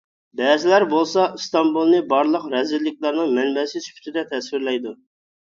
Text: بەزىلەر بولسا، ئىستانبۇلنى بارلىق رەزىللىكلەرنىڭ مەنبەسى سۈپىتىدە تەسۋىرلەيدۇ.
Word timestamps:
بەزىلەر 0.39 0.85
بولسا، 0.93 1.25
ئىستانبۇلنى 1.39 1.99
بارلىق 2.13 2.47
رەزىللىكلەرنىڭ 2.55 3.37
مەنبەسى 3.37 3.83
سۈپىتىدە 3.89 4.25
تەسۋىرلەيدۇ. 4.33 4.97